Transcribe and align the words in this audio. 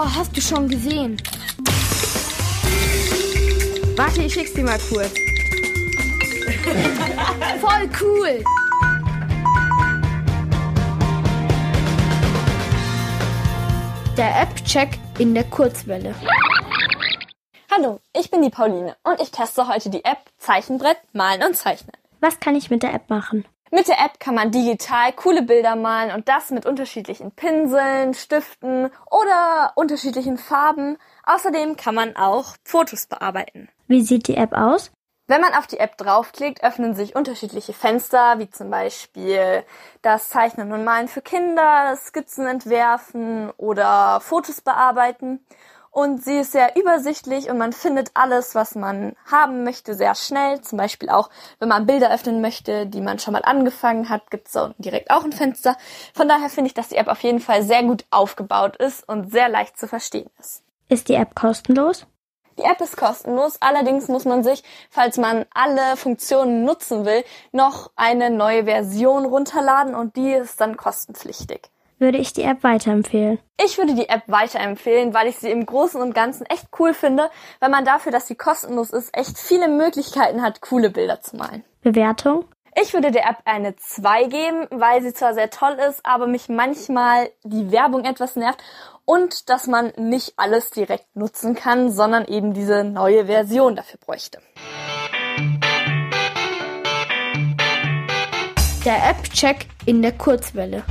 Oh, 0.00 0.06
hast 0.14 0.36
du 0.36 0.40
schon 0.40 0.68
gesehen? 0.68 1.20
Warte, 3.96 4.22
ich 4.22 4.32
schick's 4.32 4.52
dir 4.52 4.62
mal 4.62 4.78
kurz. 4.78 5.10
Voll 7.60 7.90
cool! 8.00 8.44
Der 14.16 14.42
App-Check 14.42 15.00
in 15.18 15.34
der 15.34 15.42
Kurzwelle. 15.42 16.14
Hallo, 17.68 17.98
ich 18.14 18.30
bin 18.30 18.42
die 18.42 18.50
Pauline 18.50 18.94
und 19.02 19.20
ich 19.20 19.32
teste 19.32 19.66
heute 19.66 19.90
die 19.90 20.04
App 20.04 20.20
Zeichenbrett 20.36 20.98
Malen 21.12 21.42
und 21.42 21.56
Zeichnen. 21.56 21.96
Was 22.20 22.38
kann 22.38 22.54
ich 22.54 22.70
mit 22.70 22.84
der 22.84 22.94
App 22.94 23.10
machen? 23.10 23.46
Mit 23.70 23.88
der 23.88 23.98
App 23.98 24.18
kann 24.18 24.34
man 24.34 24.50
digital 24.50 25.12
coole 25.12 25.42
Bilder 25.42 25.76
malen 25.76 26.14
und 26.14 26.28
das 26.28 26.50
mit 26.50 26.64
unterschiedlichen 26.64 27.32
Pinseln, 27.32 28.14
Stiften 28.14 28.90
oder 29.10 29.72
unterschiedlichen 29.74 30.38
Farben. 30.38 30.96
Außerdem 31.24 31.76
kann 31.76 31.94
man 31.94 32.16
auch 32.16 32.56
Fotos 32.64 33.06
bearbeiten. 33.06 33.68
Wie 33.86 34.02
sieht 34.02 34.26
die 34.28 34.36
App 34.36 34.52
aus? 34.52 34.90
Wenn 35.26 35.42
man 35.42 35.52
auf 35.52 35.66
die 35.66 35.78
App 35.78 35.98
draufklickt, 35.98 36.64
öffnen 36.64 36.94
sich 36.94 37.14
unterschiedliche 37.14 37.74
Fenster, 37.74 38.38
wie 38.38 38.48
zum 38.48 38.70
Beispiel 38.70 39.62
das 40.00 40.30
Zeichnen 40.30 40.72
und 40.72 40.84
Malen 40.84 41.08
für 41.08 41.20
Kinder, 41.20 41.94
Skizzen 41.96 42.46
entwerfen 42.46 43.50
oder 43.58 44.20
Fotos 44.22 44.62
bearbeiten. 44.62 45.44
Und 45.90 46.22
sie 46.22 46.38
ist 46.38 46.52
sehr 46.52 46.76
übersichtlich 46.76 47.50
und 47.50 47.58
man 47.58 47.72
findet 47.72 48.10
alles, 48.14 48.54
was 48.54 48.74
man 48.74 49.16
haben 49.30 49.64
möchte, 49.64 49.94
sehr 49.94 50.14
schnell. 50.14 50.60
Zum 50.60 50.78
Beispiel 50.78 51.08
auch, 51.10 51.30
wenn 51.58 51.68
man 51.68 51.86
Bilder 51.86 52.12
öffnen 52.12 52.40
möchte, 52.40 52.86
die 52.86 53.00
man 53.00 53.18
schon 53.18 53.32
mal 53.32 53.42
angefangen 53.44 54.08
hat, 54.08 54.30
gibt 54.30 54.46
es 54.46 54.52
da 54.52 54.66
unten 54.66 54.82
direkt 54.82 55.10
auch 55.10 55.24
ein 55.24 55.32
Fenster. 55.32 55.76
Von 56.14 56.28
daher 56.28 56.50
finde 56.50 56.68
ich, 56.68 56.74
dass 56.74 56.88
die 56.88 56.96
App 56.96 57.08
auf 57.08 57.22
jeden 57.22 57.40
Fall 57.40 57.62
sehr 57.62 57.82
gut 57.82 58.04
aufgebaut 58.10 58.76
ist 58.76 59.08
und 59.08 59.30
sehr 59.30 59.48
leicht 59.48 59.78
zu 59.78 59.88
verstehen 59.88 60.30
ist. 60.38 60.62
Ist 60.88 61.08
die 61.08 61.14
App 61.14 61.34
kostenlos? 61.34 62.06
Die 62.58 62.64
App 62.64 62.80
ist 62.80 62.96
kostenlos, 62.96 63.58
allerdings 63.60 64.08
muss 64.08 64.24
man 64.24 64.42
sich, 64.42 64.64
falls 64.90 65.16
man 65.16 65.46
alle 65.54 65.96
Funktionen 65.96 66.64
nutzen 66.64 67.04
will, 67.04 67.22
noch 67.52 67.92
eine 67.94 68.30
neue 68.30 68.64
Version 68.64 69.24
runterladen 69.26 69.94
und 69.94 70.16
die 70.16 70.32
ist 70.32 70.60
dann 70.60 70.76
kostenpflichtig. 70.76 71.70
Würde 72.00 72.18
ich 72.18 72.32
die 72.32 72.42
App 72.42 72.62
weiterempfehlen? 72.62 73.40
Ich 73.60 73.76
würde 73.76 73.94
die 73.96 74.08
App 74.08 74.22
weiterempfehlen, 74.28 75.14
weil 75.14 75.26
ich 75.26 75.38
sie 75.38 75.50
im 75.50 75.66
Großen 75.66 76.00
und 76.00 76.14
Ganzen 76.14 76.46
echt 76.46 76.68
cool 76.78 76.94
finde, 76.94 77.28
weil 77.58 77.70
man 77.70 77.84
dafür, 77.84 78.12
dass 78.12 78.28
sie 78.28 78.36
kostenlos 78.36 78.90
ist, 78.90 79.16
echt 79.16 79.36
viele 79.36 79.66
Möglichkeiten 79.66 80.40
hat, 80.40 80.60
coole 80.60 80.90
Bilder 80.90 81.20
zu 81.20 81.36
malen. 81.36 81.64
Bewertung? 81.82 82.44
Ich 82.80 82.94
würde 82.94 83.10
der 83.10 83.28
App 83.28 83.38
eine 83.44 83.74
2 83.74 84.24
geben, 84.26 84.68
weil 84.70 85.02
sie 85.02 85.12
zwar 85.12 85.34
sehr 85.34 85.50
toll 85.50 85.76
ist, 85.88 86.06
aber 86.06 86.28
mich 86.28 86.48
manchmal 86.48 87.30
die 87.42 87.72
Werbung 87.72 88.04
etwas 88.04 88.36
nervt 88.36 88.62
und 89.04 89.50
dass 89.50 89.66
man 89.66 89.92
nicht 89.96 90.34
alles 90.36 90.70
direkt 90.70 91.16
nutzen 91.16 91.56
kann, 91.56 91.90
sondern 91.90 92.26
eben 92.26 92.54
diese 92.54 92.84
neue 92.84 93.26
Version 93.26 93.74
dafür 93.74 93.98
bräuchte. 93.98 94.38
Der 98.84 99.10
App-Check 99.10 99.66
in 99.86 100.00
der 100.00 100.12
Kurzwelle. 100.12 100.84